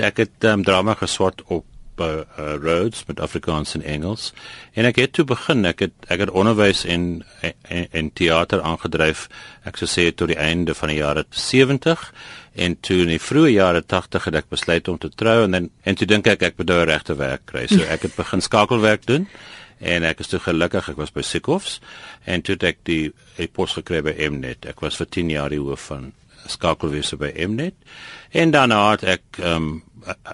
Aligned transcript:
ek 0.00 0.24
het 0.24 0.48
um, 0.48 0.64
drama 0.64 0.94
geswat 0.98 1.42
op 1.46 1.66
uh, 2.00 2.06
uh, 2.38 2.54
Rhodes 2.62 3.04
met 3.06 3.20
Afrikaans 3.20 3.74
en 3.74 3.82
Engels. 3.82 4.32
En 4.72 4.84
ek 4.88 5.00
het 5.00 5.12
toe 5.12 5.24
begin 5.28 5.64
ek 5.68 5.84
het 5.84 6.08
ek 6.08 6.24
het 6.24 6.32
onderwys 6.32 6.84
en 6.84 7.22
en, 7.40 7.86
en 7.90 8.10
teater 8.16 8.62
aangedryf 8.64 9.26
ek 9.68 9.80
sou 9.80 9.88
sê 9.90 10.08
tot 10.14 10.32
die 10.32 10.38
einde 10.40 10.74
van 10.74 10.92
die 10.92 11.00
jare 11.00 11.26
70 11.30 12.06
en 12.66 12.76
toe 12.80 13.02
in 13.04 13.14
die 13.14 13.22
vroeë 13.22 13.54
jare 13.54 13.82
80 13.86 14.28
het 14.30 14.40
ek 14.42 14.52
besluit 14.52 14.88
om 14.88 14.98
te 14.98 15.10
trou 15.12 15.44
en 15.44 15.56
dan 15.56 15.70
en 15.84 15.98
toe 15.98 16.08
dink 16.08 16.28
ek 16.30 16.46
ek 16.50 16.60
moet 16.60 16.72
nou 16.72 16.84
regte 16.88 17.16
werk 17.20 17.46
kry. 17.52 17.66
So 17.70 17.84
ek 17.84 18.08
het 18.08 18.16
begin 18.16 18.44
skakelwerk 18.44 19.06
doen 19.06 19.28
en 19.80 20.04
ek 20.04 20.20
is 20.24 20.32
toe 20.32 20.40
gelukkig 20.44 20.92
ek 20.92 21.00
was 21.00 21.12
by 21.12 21.24
Sikhofs 21.24 21.80
en 22.24 22.44
toe 22.44 22.56
het 22.58 22.70
ek 22.74 22.82
die, 22.88 23.12
die 23.36 23.48
pos 23.48 23.76
gekry 23.78 24.02
by 24.04 24.16
Mnet. 24.28 24.68
Ek 24.68 24.80
was 24.84 24.98
vir 25.00 25.08
10 25.08 25.36
jaar 25.36 25.52
die 25.52 25.60
hoof 25.60 25.90
van 25.92 26.12
skakelwese 26.46 27.16
by 27.16 27.32
Mnet. 27.46 27.74
En 28.30 28.50
daarna 28.50 28.90
het 28.90 29.02
ek 29.18 29.40
um, 29.44 29.82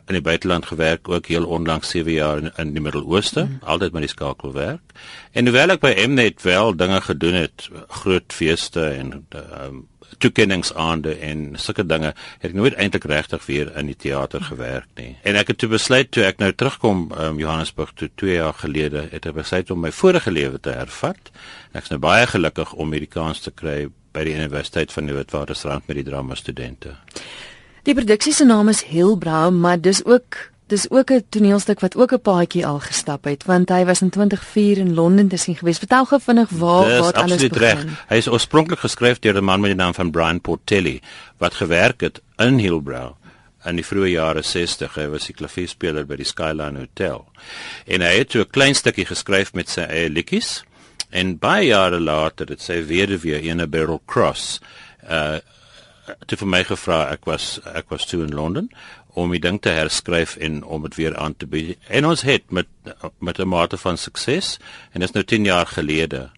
in 0.06 0.18
die 0.18 0.22
buiteland 0.22 0.66
gewerk 0.66 1.08
ook 1.08 1.26
heel 1.26 1.46
onlangs 1.46 1.90
7 1.90 2.12
jaar 2.12 2.38
in, 2.38 2.50
in 2.56 2.72
die 2.72 2.82
Midde-Ooste. 2.82 3.44
Mm. 3.44 3.58
altyd 3.62 3.92
met 3.92 4.06
die 4.06 4.10
skakelwerk. 4.10 4.94
En 5.32 5.48
hoewel 5.48 5.74
ek 5.74 5.82
by 5.82 5.92
Mnet 6.06 6.42
wel 6.42 6.76
dinge 6.76 7.00
gedoen 7.00 7.40
het 7.40 7.68
groot 7.88 8.32
feeste 8.32 8.88
en 8.88 9.26
um, 9.34 9.84
toekenningsaande 10.18 11.14
en 11.14 11.40
sulke 11.60 11.84
dinge 11.86 12.12
het 12.14 12.48
ek 12.48 12.54
nooit 12.56 12.76
eintlik 12.80 13.04
regtig 13.10 13.44
weer 13.46 13.72
in 13.76 13.90
die 13.90 13.98
teater 13.98 14.42
gewerk 14.42 14.88
nie. 15.00 15.16
En 15.26 15.36
ek 15.36 15.52
het 15.52 15.60
toe 15.60 15.70
besluit 15.72 16.10
toe 16.14 16.24
ek 16.28 16.40
nou 16.42 16.52
terugkom 16.52 17.06
um, 17.12 17.40
Johannesburg 17.42 17.92
toe 17.98 18.08
2 18.14 18.38
jaar 18.38 18.56
gelede 18.56 19.06
het 19.12 19.28
ek 19.28 19.36
besluit 19.40 19.70
om 19.70 19.82
my 19.84 19.92
vorige 19.92 20.32
lewe 20.32 20.60
te 20.62 20.76
hervat 20.76 21.32
ek 21.76 21.84
is 21.84 21.90
nou 21.90 22.00
baie 22.00 22.26
gelukkig 22.26 22.72
om 22.72 22.92
hierdie 22.92 23.12
kans 23.12 23.40
te 23.40 23.50
kry 23.50 23.88
by 24.12 24.24
die 24.24 24.34
Universiteit 24.34 24.92
van 24.92 25.06
die 25.06 25.14
Witwatersrand 25.14 25.86
met 25.88 25.96
die 25.96 26.04
drama 26.04 26.34
studente 26.34 26.96
Die 27.86 27.94
produksie 27.94 28.32
se 28.34 28.44
naam 28.44 28.66
is 28.68 28.82
Hillbrow, 28.82 29.52
maar 29.54 29.78
dis 29.78 30.00
ook 30.04 30.36
dis 30.66 30.90
ook 30.90 31.10
'n 31.10 31.24
toneelstuk 31.28 31.80
wat 31.80 31.96
ook 31.96 32.12
'n 32.12 32.20
paadjie 32.20 32.66
al 32.66 32.80
gestap 32.80 33.24
het, 33.24 33.44
want 33.44 33.68
hy 33.68 33.84
was 33.84 34.02
in 34.02 34.10
2004 34.10 34.78
in 34.78 34.94
Londen 34.94 35.28
te 35.28 35.36
sien 35.36 35.56
gewees. 35.56 35.78
Vertel 35.78 36.04
gou 36.04 36.20
vinnig 36.20 36.50
waar 36.50 36.98
wat 36.98 37.14
alles 37.14 37.46
begin. 37.46 37.58
Reg. 37.58 38.04
Hy 38.08 38.16
is 38.16 38.28
oorspronklik 38.28 38.78
geskryf 38.78 39.18
deur 39.18 39.36
'n 39.36 39.44
man 39.44 39.60
met 39.60 39.70
die 39.70 39.76
naam 39.76 39.94
van 39.94 40.10
Brian 40.10 40.40
Portelli 40.40 41.00
wat 41.38 41.54
gewerk 41.54 42.00
het 42.00 42.20
in 42.36 42.58
Hillbrow 42.58 43.14
in 43.64 43.76
die 43.76 43.84
vroeë 43.84 44.10
jare 44.10 44.42
60. 44.42 44.94
Hy 44.94 45.06
was 45.06 45.28
'n 45.28 45.32
klavierspeler 45.32 46.06
by 46.06 46.16
die 46.16 46.24
Skyline 46.24 46.78
Hotel. 46.78 47.28
En 47.86 48.00
hy 48.00 48.18
het 48.18 48.34
'n 48.34 48.50
klein 48.50 48.74
stukkie 48.74 49.06
geskryf 49.06 49.52
met 49.52 49.68
sy 49.68 49.80
eie 49.80 50.10
liedjies 50.10 50.64
en 51.10 51.38
baie 51.38 51.66
jare 51.66 52.00
later 52.00 52.48
het 52.48 52.60
sy 52.60 52.80
weduwee, 52.86 53.42
ene 53.42 53.66
Beryl 53.66 54.02
Cross, 54.06 54.60
uh 55.08 55.38
het 56.06 56.38
vir 56.38 56.46
my 56.46 56.60
gevra 56.62 57.08
ek 57.10 57.24
was 57.26 57.56
ek 57.66 57.88
was 57.90 58.04
toe 58.06 58.20
in 58.22 58.34
Londen 58.34 58.68
om 59.16 59.32
die 59.32 59.40
ding 59.40 59.56
te 59.62 59.72
herskryf 59.72 60.36
en 60.44 60.60
om 60.62 60.84
dit 60.84 60.98
weer 61.00 61.16
aan 61.16 61.34
te 61.34 61.48
bied. 61.50 61.80
En 61.88 62.06
ons 62.06 62.22
het 62.22 62.44
met 62.52 62.68
met 63.18 63.40
'n 63.40 63.48
mate 63.48 63.76
van 63.76 63.98
sukses 63.98 64.58
en 64.92 65.00
dit 65.00 65.08
is 65.08 65.14
nou 65.14 65.24
10 65.24 65.44
jaar 65.44 65.66
gelede. 65.66 66.30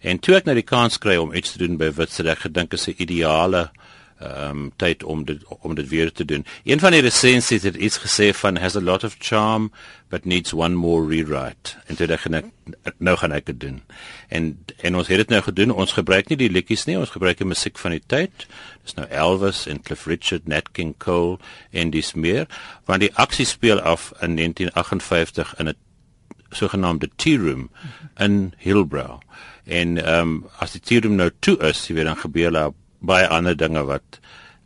En 0.00 0.18
toe 0.18 0.36
ek 0.36 0.44
nou 0.44 0.54
die 0.54 0.62
kans 0.62 0.98
kry 0.98 1.16
om 1.16 1.34
iets 1.34 1.52
te 1.52 1.58
doen 1.58 1.76
by 1.76 1.90
Witse, 1.90 2.28
ek 2.28 2.38
gedink 2.38 2.72
is 2.72 2.88
'n 2.88 2.94
ideale 2.98 3.70
ehm 4.18 4.50
um, 4.50 4.72
tyd 4.76 5.02
om 5.04 5.24
dit 5.24 5.42
om 5.44 5.74
dit 5.74 5.88
weer 5.88 6.12
te 6.12 6.24
doen. 6.24 6.44
Een 6.64 6.80
van 6.80 6.90
die 6.90 7.00
resensies 7.00 7.62
het 7.62 7.74
iets 7.76 7.98
gesê 7.98 8.30
van 8.34 8.56
has 8.56 8.76
a 8.76 8.80
lot 8.80 9.04
of 9.04 9.16
charm 9.18 9.72
but 10.08 10.24
needs 10.24 10.52
one 10.52 10.74
more 10.74 11.06
rewrite. 11.08 11.76
En 11.86 11.96
toe 11.96 12.06
dink 12.06 12.24
ek 12.24 12.94
nou 12.98 13.16
gaan 13.16 13.32
ek 13.32 13.46
dit 13.46 13.60
doen. 13.60 13.82
En 14.28 14.64
en 14.80 14.96
ons 14.96 15.08
het 15.08 15.16
dit 15.16 15.28
nou 15.28 15.42
gedoen. 15.42 15.70
Ons 15.70 15.92
gebruik 15.92 16.28
nie 16.28 16.38
die 16.40 16.50
liedjies 16.50 16.86
nie, 16.86 16.96
ons 16.98 17.12
gebruik 17.12 17.38
die 17.38 17.48
musiek 17.48 17.78
van 17.78 17.90
die 17.90 18.02
tyd. 18.06 18.46
Dis 18.84 18.96
nou 18.96 19.06
Elvis 19.10 19.66
en 19.66 19.82
Cliff 19.82 20.06
Richard, 20.06 20.48
Nat 20.48 20.72
King 20.72 20.94
Cole 20.98 21.36
en 21.70 21.90
dis 21.90 22.14
meer, 22.14 22.48
want 22.86 23.04
die 23.04 23.12
aksie 23.14 23.46
speel 23.46 23.80
af 23.80 24.12
in 24.20 24.38
1958 24.40 25.54
in 25.58 25.68
'n 25.68 25.76
sogenaamde 26.50 27.10
tea 27.16 27.36
room 27.36 27.70
in 28.16 28.54
Hillbrow. 28.56 29.20
En 29.64 29.98
ehm 29.98 30.20
um, 30.20 30.46
as 30.58 30.72
die 30.72 30.80
tea 30.80 31.00
room 31.00 31.16
nou 31.20 31.30
toe 31.38 31.58
is, 31.58 31.86
jy 31.86 31.94
weet 31.94 32.04
dan 32.04 32.16
gebeur 32.16 32.50
daar 32.50 32.72
baie 32.98 33.28
ander 33.28 33.56
dinge 33.56 33.84
wat 33.84 34.20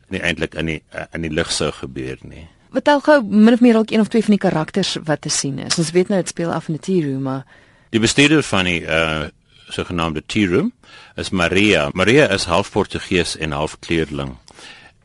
nie 0.09 0.21
eintlik 0.21 0.55
in 0.55 0.67
die 0.67 0.83
in 1.15 1.23
die 1.23 1.33
lig 1.33 1.53
sou 1.53 1.71
gebeur 1.73 2.19
nie. 2.23 2.47
Wat 2.71 2.89
al 2.89 3.01
gou 3.01 3.23
min 3.23 3.55
of 3.55 3.61
meer 3.61 3.79
dalk 3.79 3.91
een 3.91 4.01
of 4.01 4.09
twee 4.09 4.23
van 4.23 4.37
die 4.37 4.43
karakters 4.43 4.97
wat 5.05 5.21
te 5.21 5.29
sien 5.29 5.59
is. 5.59 5.79
Ons 5.79 5.91
weet 5.91 6.09
nou 6.09 6.21
dit 6.21 6.29
speel 6.29 6.53
af 6.53 6.69
in 6.69 6.75
'n 6.75 6.79
tea 6.79 7.05
room, 7.07 7.23
maar 7.23 7.45
die 7.91 8.01
bestuurder 8.01 8.43
van 8.43 8.65
die 8.65 8.81
uh 8.83 9.29
sogenaamde 9.71 10.23
tea 10.27 10.49
room 10.49 10.73
is 11.15 11.31
Maria. 11.31 11.91
Maria 11.95 12.29
is 12.29 12.45
half 12.45 12.71
Portugees 12.71 13.37
en 13.37 13.53
half 13.53 13.79
kleurling. 13.79 14.37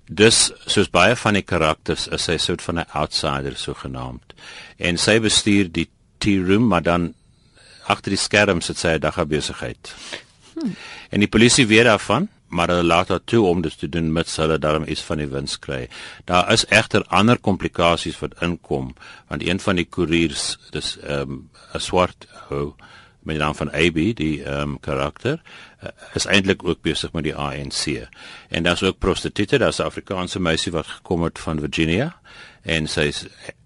Dus 0.08 0.52
soos 0.66 0.90
baie 0.90 1.16
van 1.16 1.34
die 1.34 1.44
karakters 1.44 2.08
is 2.08 2.24
sy 2.24 2.38
soort 2.38 2.62
van 2.62 2.80
'n 2.80 2.90
outsider 2.94 3.56
sogenaamd. 3.56 4.34
En 4.78 4.98
sy 4.98 5.20
bestuur 5.20 5.72
die 5.72 5.90
tea 6.18 6.46
room, 6.46 6.68
maar 6.68 6.82
dan 6.82 7.14
agter 7.86 8.10
die 8.12 8.20
skerms 8.20 8.68
het 8.68 8.78
sy 8.78 8.88
'n 8.88 9.00
dagbesigheid. 9.00 9.94
Hmm. 10.54 10.76
En 11.10 11.20
die 11.20 11.28
polisie 11.30 11.68
weet 11.68 11.84
daarvan 11.84 12.30
maar 12.56 12.72
hulle 12.72 12.88
laat 12.88 13.12
haar 13.14 13.24
toe 13.24 13.44
om 13.48 13.62
dit 13.62 13.78
te 13.80 13.90
doen 13.90 14.12
met 14.14 14.32
hulle 14.36 14.58
daarom 14.60 14.88
iets 14.88 15.04
van 15.04 15.22
die 15.22 15.28
wins 15.28 15.60
kry. 15.60 15.86
Daar 16.26 16.52
is 16.52 16.66
egter 16.74 17.06
ander 17.08 17.40
komplikasies 17.40 18.20
wat 18.24 18.40
inkom 18.46 18.94
want 19.28 19.44
een 19.44 19.60
van 19.60 19.82
die 19.82 19.90
koeriers 19.98 20.56
dis 20.72 20.96
ehm 21.04 21.22
um, 21.22 21.50
'n 21.74 21.80
swart 21.80 22.28
ou 22.50 22.74
met 23.26 23.36
die 23.36 23.44
naam 23.44 23.56
van 23.56 23.72
AB 23.74 24.00
die 24.16 24.44
ehm 24.44 24.62
um, 24.62 24.80
karakter 24.80 25.42
uh, 25.84 25.90
is 26.14 26.26
eintlik 26.26 26.64
ook 26.64 26.82
besig 26.82 27.12
met 27.12 27.24
die 27.24 27.36
ANC. 27.36 28.08
En 28.50 28.64
daar's 28.64 28.84
ook 28.84 28.98
prostituie, 28.98 29.58
daar's 29.58 29.80
'n 29.80 29.90
Afrikaanse 29.92 30.40
meisie 30.40 30.72
wat 30.72 30.88
gekom 30.88 31.24
het 31.24 31.40
van 31.40 31.60
Virginia 31.60 32.16
en 32.62 32.88
sy's 32.88 33.26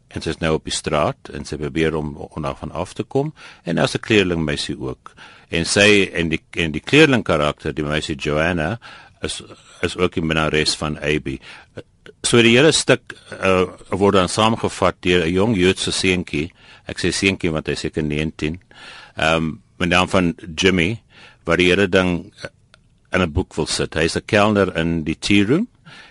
en 0.10 0.22
sy's 0.22 0.40
nou 0.42 0.56
op 0.58 0.66
die 0.66 0.74
straat 0.74 1.30
en 1.34 1.46
sy 1.46 1.58
probeer 1.58 1.96
om 1.96 2.16
onaf 2.30 2.64
af 2.72 2.94
te 2.94 3.04
kom 3.04 3.34
en 3.64 3.76
daar's 3.76 3.96
'n 3.96 4.06
kleerling 4.08 4.44
meisie 4.46 4.78
ook 4.80 5.14
en 5.50 5.66
sy 5.66 6.10
en 6.14 6.30
die 6.30 6.42
en 6.58 6.72
die 6.72 6.82
kleerling 6.82 7.24
karakter 7.24 7.74
die 7.74 7.84
meisie 7.84 8.16
Joanna 8.16 8.80
is 9.22 9.42
is 9.82 9.98
ook 9.98 10.16
in 10.16 10.28
Benares 10.28 10.76
van 10.76 10.98
AB. 11.00 11.38
So 12.24 12.42
die 12.44 12.56
hele 12.58 12.72
stuk 12.76 13.16
uh, 13.40 13.64
word 13.90 14.18
dan 14.18 14.30
saamgevat 14.30 15.02
deur 15.02 15.26
'n 15.26 15.34
jong 15.34 15.58
Joodse 15.58 15.92
seentjie. 15.92 16.52
Ek 16.86 17.00
sê 17.00 17.12
seentjie 17.12 17.52
want 17.52 17.68
hy 17.68 17.76
seker 17.76 18.04
19. 18.04 18.60
Ehm 19.16 19.36
um, 19.36 19.62
met 19.80 19.90
naam 19.90 20.10
van 20.10 20.36
Jimmy 20.56 21.02
wat 21.46 21.58
die 21.58 21.70
hele 21.70 21.88
ding 21.88 22.34
in 23.12 23.22
'n 23.22 23.32
boek 23.32 23.56
wil 23.56 23.66
sit. 23.66 23.94
Hy's 23.94 24.16
'n 24.16 24.26
kelner 24.26 24.76
in 24.78 25.04
die 25.04 25.16
tea 25.20 25.46
room 25.46 25.68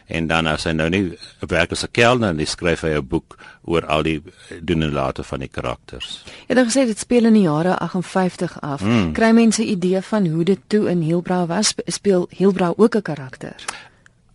en 0.09 0.27
dan 0.27 0.47
as 0.47 0.65
hy 0.65 0.73
nou 0.73 0.89
nie 0.91 1.03
werk 1.49 1.73
as 1.73 1.85
'n 1.85 1.93
kelner 1.93 2.31
en 2.31 2.39
hy 2.39 2.45
skryf 2.45 2.81
hy 2.83 2.97
'n 2.97 3.07
boek 3.07 3.37
oor 3.65 3.87
al 3.87 4.03
die 4.03 4.23
doen 4.61 4.83
en 4.83 4.93
late 4.93 5.23
van 5.23 5.41
die 5.41 5.49
karakters. 5.49 6.25
Jy 6.49 6.57
het 6.57 6.67
gesê 6.67 6.87
dit 6.87 6.99
speel 6.99 7.25
in 7.25 7.35
die 7.35 7.43
jare 7.43 7.77
58 7.79 8.61
af. 8.61 8.83
Mm. 8.83 9.13
Kry 9.13 9.31
mense 9.31 9.63
'n 9.63 9.69
idee 9.69 10.01
van 10.01 10.27
hoe 10.27 10.45
dit 10.45 10.61
toe 10.67 10.89
in 10.89 11.01
Hielbrau 11.01 11.47
was? 11.47 11.75
Speel 11.87 12.27
Hielbrau 12.31 12.75
ook 12.77 12.95
'n 12.97 13.03
karakter? 13.03 13.55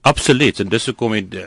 Absoluut 0.01 0.59
en 0.59 0.69
dis 0.69 0.85
hoekom 0.85 1.11
die 1.11 1.45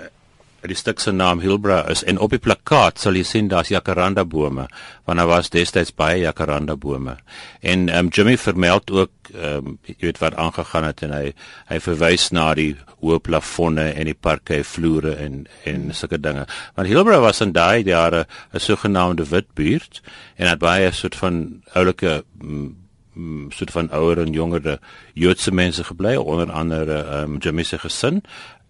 die 0.66 0.78
stuk 0.78 1.00
se 1.00 1.12
naam 1.12 1.40
Hilbra 1.40 1.82
is 1.90 2.04
en 2.04 2.18
op 2.18 2.30
die 2.30 2.42
plakkaat 2.42 2.98
sal 2.98 3.16
jy 3.18 3.24
sien 3.24 3.48
daar's 3.48 3.72
jacaranda 3.72 4.24
bome 4.24 4.66
want 5.06 5.18
daar 5.18 5.30
was 5.30 5.50
destyds 5.50 5.94
baie 5.94 6.20
jacaranda 6.20 6.76
bome. 6.76 7.16
En 7.60 7.88
um, 7.88 8.08
Jimmy 8.08 8.36
vermeld 8.38 8.90
ook 8.90 9.30
um, 9.34 9.78
jy 9.86 9.96
weet 10.00 10.18
wat 10.22 10.34
aangegaan 10.34 10.88
het 10.88 11.02
en 11.06 11.14
hy 11.14 11.26
hy 11.70 11.78
verwys 11.82 12.30
na 12.34 12.48
die 12.58 12.72
hoë 13.02 13.20
plafonne 13.22 13.86
en 13.92 14.10
die 14.10 14.16
parke 14.18 14.62
vloere 14.64 15.16
en 15.22 15.44
en 15.64 15.92
sulke 15.94 16.18
dinge. 16.20 16.46
Want 16.74 16.90
Hilbra 16.90 17.20
was 17.22 17.42
in 17.44 17.52
daai 17.52 17.84
jare 17.84 18.26
'n 18.52 18.60
sogenaamde 18.60 19.28
wit 19.30 19.54
buurt 19.54 20.02
en 20.36 20.48
het 20.48 20.58
baie 20.58 20.90
soort 20.92 21.16
van 21.16 21.62
oulike 21.74 22.24
mm, 22.42 22.74
mm, 23.14 23.50
soort 23.50 23.70
van 23.70 23.90
ouer 23.90 24.18
en 24.18 24.32
jonger 24.32 24.78
Joodse 25.14 25.52
mense 25.52 25.84
gebly 25.84 26.16
onder 26.16 26.50
andere 26.52 27.22
um, 27.22 27.38
Jimmy 27.38 27.62
se 27.62 27.78
gesin 27.78 28.22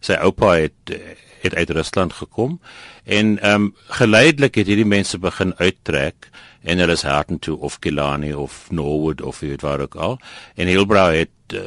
sy 0.07 0.19
oupa 0.23 0.57
het 0.57 0.97
het 1.45 1.55
uit 1.55 1.71
Rusland 1.71 2.13
gekom 2.13 2.59
en 3.05 3.39
ehm 3.39 3.69
um, 3.69 3.75
geleidelik 4.01 4.55
het 4.55 4.67
hierdie 4.67 4.89
mense 4.89 5.19
begin 5.19 5.55
uittrek 5.57 6.31
en 6.67 6.79
hulle 6.83 6.93
is 6.99 7.07
Harten 7.07 7.39
toe 7.39 7.59
of 7.59 7.79
Kilani 7.79 8.35
of 8.35 8.67
Norwood 8.71 9.23
of 9.23 9.41
weet 9.41 9.63
waar 9.63 9.81
ook 9.81 9.95
al 9.95 10.19
en 10.55 10.67
Hillbrow 10.67 11.15
het 11.15 11.31
uh, 11.55 11.61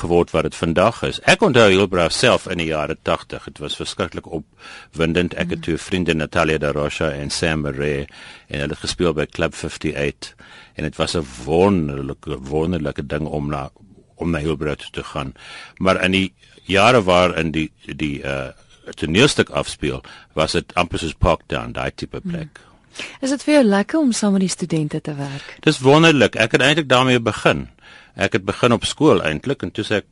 geword 0.00 0.30
wat 0.30 0.42
dit 0.42 0.54
vandag 0.56 1.02
is. 1.02 1.20
Ek 1.28 1.42
onthou 1.44 1.68
Hillbrow 1.68 2.08
self 2.10 2.46
in 2.48 2.60
die 2.62 2.70
jare 2.70 2.96
80. 3.02 3.44
Dit 3.44 3.58
was 3.60 3.76
verskriklik 3.76 4.28
opwindend. 4.32 5.34
Ek 5.36 5.52
het 5.52 5.62
twee 5.66 5.80
vriende 5.80 6.14
Natalia 6.14 6.58
da 6.58 6.72
Rocha 6.72 7.10
en 7.10 7.30
Sam 7.30 7.66
Murray 7.66 8.06
en 8.48 8.64
hulle 8.64 8.78
gespeel 8.80 9.12
by 9.16 9.26
Club 9.26 9.54
58 9.54 10.32
en 10.76 10.88
dit 10.88 10.96
was 10.96 11.16
'n 11.16 11.26
wonderlike 11.44 12.38
wonderlike 12.40 13.06
ding 13.06 13.26
om 13.26 13.50
na 13.50 13.70
om 14.16 14.30
na 14.30 14.38
Hillbrow 14.38 14.76
te 14.90 15.04
gaan. 15.04 15.34
Maar 15.78 16.02
in 16.04 16.10
die 16.10 16.34
jare 16.64 17.02
waar 17.02 17.36
in 17.38 17.52
die 17.54 17.70
die 17.84 18.22
uh 18.22 18.52
toneelstuk 18.94 19.48
afspeel, 19.50 19.98
was 20.38 20.52
dit 20.54 20.74
amper 20.78 21.00
soos 21.02 21.14
Parktown, 21.18 21.72
daai 21.74 21.90
tipe 21.90 22.20
plek. 22.20 22.60
Hmm. 22.60 23.06
Is 23.20 23.32
dit 23.34 23.42
vir 23.42 23.54
jou 23.56 23.64
lekker 23.66 23.98
om 23.98 24.12
saam 24.14 24.36
met 24.36 24.44
die 24.44 24.52
studente 24.52 25.00
te 25.00 25.14
werk? 25.18 25.56
Dis 25.66 25.80
wonderlik. 25.82 26.36
Ek 26.38 26.54
het 26.54 26.62
eintlik 26.62 26.88
daarmee 26.88 27.20
begin. 27.20 27.66
Ek 28.14 28.38
het 28.38 28.46
begin 28.46 28.72
op 28.72 28.86
skool 28.88 29.20
eintlik 29.26 29.66
en 29.66 29.72
toe 29.74 29.84
ek 29.98 30.06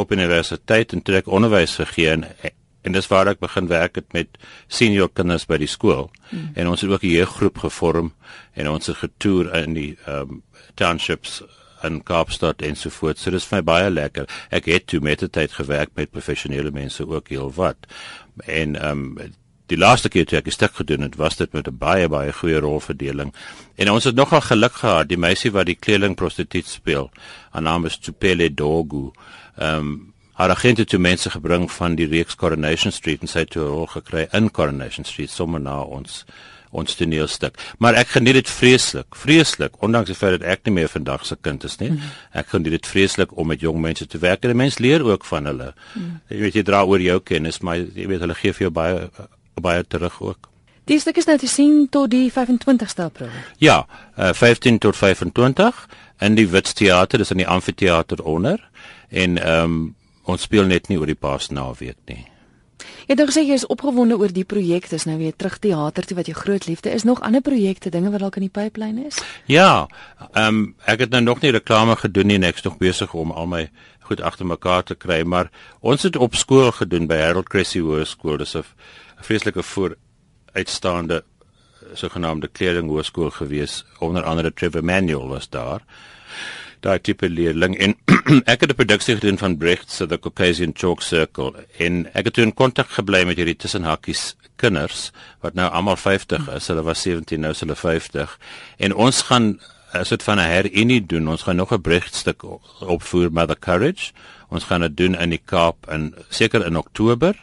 op 0.00 0.12
universiteit 0.14 0.94
en 0.94 1.02
toe 1.02 1.18
ek 1.20 1.28
onderwys 1.28 1.76
gegee 1.82 2.14
en 2.14 2.24
en 2.80 2.94
dis 2.96 3.08
waar 3.12 3.28
ek 3.28 3.42
begin 3.42 3.66
werk 3.68 3.98
het 4.00 4.06
met 4.16 4.38
senior 4.72 5.10
kinders 5.12 5.44
by 5.44 5.58
die 5.60 5.68
skool. 5.68 6.08
Hmm. 6.30 6.48
En 6.56 6.70
ons 6.72 6.80
het 6.80 6.90
ook 6.90 7.02
'n 7.04 7.12
jeuggroep 7.12 7.58
gevorm 7.58 8.12
en 8.54 8.68
ons 8.68 8.86
het 8.86 8.96
getoer 8.96 9.54
in 9.54 9.74
die 9.74 9.98
um, 10.08 10.42
townships 10.74 11.42
in 11.84 12.02
Kaapstad 12.02 12.62
en 12.62 12.76
so 12.76 12.90
voort. 12.90 13.18
So 13.18 13.30
dis 13.30 13.46
vir 13.48 13.60
my 13.60 13.62
baie 13.62 13.90
lekker. 13.90 14.26
Ek 14.50 14.64
het 14.70 14.86
toe 14.86 15.00
met 15.00 15.24
tyd 15.32 15.52
gewerk 15.52 15.90
met 15.94 16.10
professionele 16.10 16.70
mense 16.70 17.06
ook 17.06 17.28
heel 17.28 17.52
wat. 17.56 17.86
En 18.46 18.76
ehm 18.76 19.06
um, 19.18 19.36
die 19.70 19.78
laaste 19.78 20.08
keer 20.10 20.26
toe 20.26 20.40
ek 20.40 20.48
die 20.48 20.54
stuk 20.54 20.74
gedoen 20.74 21.04
het, 21.06 21.14
was 21.14 21.36
dit 21.38 21.52
met 21.52 21.68
'n 21.68 21.78
baie 21.78 22.08
baie 22.08 22.32
goeie 22.32 22.58
rolverdeling. 22.58 23.34
En 23.76 23.90
ons 23.90 24.04
het 24.04 24.14
nogal 24.14 24.40
geluk 24.40 24.72
gehad. 24.72 25.08
Die 25.08 25.18
meisie 25.18 25.52
wat 25.52 25.66
die 25.66 25.78
kleding 25.78 26.16
prostituut 26.16 26.66
speel, 26.66 27.10
haar 27.50 27.62
naam 27.62 27.86
is 27.86 27.98
Tupele 27.98 28.54
Dogu. 28.54 29.12
Ehm 29.56 29.76
um, 29.76 30.10
haar 30.40 30.50
agente 30.50 30.84
toe 30.84 30.98
mense 30.98 31.30
gebring 31.30 31.70
van 31.72 31.94
die 31.94 32.06
reeks 32.08 32.34
Coronation 32.34 32.92
Street 32.92 33.20
en 33.20 33.28
sy 33.28 33.38
het 33.38 33.50
toe 33.50 33.62
'n 33.62 33.68
rol 33.68 33.86
gekry 33.86 34.28
in 34.32 34.50
Coronation 34.50 35.04
Street 35.04 35.30
sommer 35.30 35.60
na 35.60 35.82
ons 35.82 36.24
ons 36.70 36.94
toneelstuk. 36.94 37.58
Maar 37.78 37.98
ek 38.02 38.12
geniet 38.14 38.38
dit 38.38 38.50
vreeslik, 38.50 39.16
vreeslik, 39.18 39.78
ondanks 39.82 40.12
die 40.12 40.18
feit 40.18 40.38
dat 40.38 40.46
ek 40.48 40.68
nie 40.68 40.76
meer 40.78 40.90
vandag 40.92 41.24
se 41.26 41.36
kind 41.40 41.64
is 41.66 41.78
nie. 41.80 41.90
Mm. 41.90 42.12
Ek 42.42 42.52
geniet 42.52 42.76
dit 42.78 42.86
vreeslik 42.86 43.34
om 43.36 43.50
met 43.50 43.60
jong 43.60 43.80
mense 43.82 44.06
te 44.06 44.20
werk 44.22 44.46
en 44.46 44.56
mense 44.56 44.82
leer 44.82 45.04
ook 45.06 45.26
van 45.26 45.50
hulle. 45.50 45.72
Mm. 45.94 46.20
Jy 46.30 46.44
weet 46.44 46.60
jy 46.60 46.64
dra 46.66 46.84
oor 46.86 47.02
jou 47.02 47.18
kennis, 47.20 47.60
maar 47.66 47.80
jy 47.80 48.06
weet 48.06 48.22
hulle 48.26 48.38
gee 48.38 48.54
vir 48.54 48.68
jou 48.68 48.72
baie 48.74 49.10
baie 49.60 49.82
terug 49.84 50.14
ook. 50.24 50.48
Die 50.88 50.98
stuk 50.98 51.18
is 51.20 51.28
nou 51.28 51.36
te 51.38 51.48
sien 51.50 51.84
tot 51.92 52.10
die 52.10 52.30
25ste 52.32 53.04
April. 53.04 53.28
Ja, 53.62 53.84
uh, 54.16 54.32
15 54.34 54.78
tot 54.82 54.96
25 54.96 55.84
in 56.24 56.34
die 56.38 56.48
Wits 56.50 56.72
Theater, 56.72 57.20
dis 57.20 57.30
in 57.30 57.42
die 57.42 57.48
amfitheater 57.48 58.24
onder 58.24 58.62
en 59.10 59.38
ehm 59.38 59.64
um, 59.64 59.80
ons 60.30 60.44
speel 60.46 60.68
net 60.68 60.86
nie 60.86 60.98
oor 61.00 61.08
die 61.10 61.18
Paasnaweek 61.18 61.96
nie. 62.06 62.20
Jy 63.06 63.14
het 63.16 63.22
gesê 63.28 63.42
jy 63.46 63.56
is 63.58 63.66
opgewonde 63.66 64.18
oor 64.18 64.32
die 64.32 64.44
projek, 64.44 64.88
dis 64.90 65.06
nou 65.08 65.16
weer 65.18 65.36
terug 65.36 65.58
teater 65.58 66.06
toe 66.06 66.16
wat 66.16 66.26
jou 66.30 66.36
groot 66.36 66.66
liefde 66.66 66.90
is. 66.90 67.04
Nog 67.04 67.20
ander 67.26 67.40
projekte, 67.40 67.90
dinge 67.90 68.10
wat 68.10 68.20
dalk 68.20 68.36
in 68.36 68.46
die 68.48 68.52
pipeline 68.52 69.06
is? 69.06 69.20
Ja, 69.46 69.88
ehm 70.32 70.46
um, 70.46 70.74
ek 70.84 71.06
het 71.06 71.10
nou 71.10 71.22
nog 71.22 71.40
nie 71.40 71.50
reklame 71.50 71.96
gedoen 71.96 72.26
nie 72.26 72.38
en 72.40 72.48
ek's 72.50 72.62
nog 72.62 72.78
besig 72.78 73.14
om 73.14 73.32
al 73.32 73.46
my 73.46 73.64
goed 74.10 74.20
agter 74.20 74.46
mekaar 74.46 74.82
te 74.82 74.94
kry, 74.94 75.22
maar 75.22 75.50
ons 75.80 76.02
het 76.02 76.16
op 76.16 76.34
skool 76.34 76.72
gedoen 76.74 77.06
by 77.06 77.20
Harold 77.20 77.48
Cressy 77.48 77.80
Hoërskool. 77.80 78.38
Dis 78.38 78.56
'n 78.56 78.64
vreeslike 79.20 79.62
vooruitstaande 79.62 81.24
sogenaamde 81.94 82.48
kleding 82.48 82.88
hoërskool 82.88 83.30
gewees. 83.30 83.84
Onder 83.98 84.22
andere 84.22 84.52
Trevor 84.52 84.84
Manuel 84.84 85.28
was 85.28 85.48
daar 85.48 85.82
daai 86.80 86.98
tipe 86.98 87.28
leerling 87.28 87.76
en 87.78 87.96
ek 88.52 88.60
het 88.60 88.70
'n 88.72 88.78
produksie 88.78 89.16
gedoen 89.16 89.38
van 89.38 89.56
Brecht 89.56 89.90
se 89.90 90.06
The 90.06 90.18
Caucasian 90.18 90.72
Chalk 90.74 91.02
Circle 91.02 91.66
en 91.78 92.06
ek 92.14 92.24
het 92.24 92.38
in 92.38 92.54
kontak 92.54 92.88
gebly 92.88 93.24
met 93.24 93.36
hierdie 93.36 93.56
tussenhakkies 93.56 94.36
kinders 94.56 95.10
wat 95.40 95.54
nou 95.54 95.70
almal 95.70 95.96
50 95.96 96.48
is. 96.48 96.68
Hulle 96.68 96.82
was 96.82 97.02
17 97.02 97.40
nou 97.40 97.52
is 97.52 97.60
hulle 97.60 97.76
50 97.76 98.38
en 98.78 98.94
ons 98.94 99.22
gaan 99.22 99.60
as 99.92 100.08
dit 100.08 100.22
van 100.22 100.38
'n 100.38 100.50
herinnering 100.50 101.06
doen. 101.06 101.28
Ons 101.28 101.42
gaan 101.42 101.56
nog 101.56 101.72
'n 101.72 101.80
Brecht 101.80 102.14
stuk 102.14 102.42
opvoer 102.80 103.32
Mother 103.32 103.58
Courage. 103.58 104.12
Ons 104.48 104.64
gaan 104.64 104.80
dit 104.80 104.96
doen 104.96 105.14
in 105.14 105.30
die 105.30 105.42
Kaap 105.44 105.90
in 105.90 106.14
seker 106.28 106.66
in 106.66 106.76
Oktober. 106.76 107.34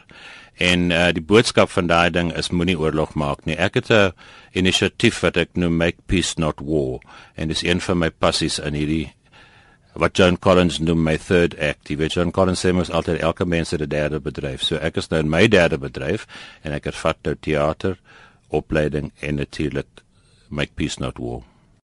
En 0.58 0.90
uh, 0.90 1.12
die 1.12 1.22
boodskap 1.22 1.70
van 1.70 1.86
daai 1.86 2.10
ding 2.10 2.32
is 2.34 2.50
moenie 2.50 2.78
oorlog 2.78 3.14
maak 3.14 3.44
nie. 3.44 3.56
Ek 3.56 3.74
het 3.74 3.90
'n 3.90 4.12
inisiatief 4.52 5.20
wat 5.20 5.36
ek 5.36 5.48
noem 5.52 5.76
Make 5.76 6.02
Peace 6.06 6.34
Not 6.36 6.58
War 6.60 6.98
en 7.34 7.48
dis 7.48 7.62
een 7.62 7.80
van 7.80 7.98
my 7.98 8.10
passies 8.10 8.58
in 8.58 8.74
hierdie 8.74 9.12
wat 9.98 10.16
John 10.16 10.38
Collins 10.38 10.78
noem 10.78 11.02
my 11.02 11.16
third 11.18 11.56
act. 11.58 11.88
Die 11.90 11.96
weet 11.98 12.14
John 12.14 12.30
Collins 12.30 12.62
sê 12.62 12.70
mos 12.72 12.90
altyd 12.94 13.18
elke 13.20 13.46
mens 13.46 13.70
het 13.74 13.82
'n 13.82 13.88
derde 13.88 14.20
bedryf. 14.20 14.62
So 14.62 14.76
ek 14.76 14.96
is 14.96 15.08
nou 15.10 15.20
in 15.20 15.30
my 15.30 15.48
derde 15.48 15.78
bedryf 15.78 16.26
en 16.62 16.72
ek 16.72 16.84
het 16.84 16.94
vat 16.94 17.16
nou 17.22 17.34
teater, 17.40 17.98
opleiding 18.48 19.12
en 19.20 19.34
natuurlik 19.34 19.86
make 20.48 20.72
peace 20.74 21.00
not 21.00 21.18
war. 21.18 21.42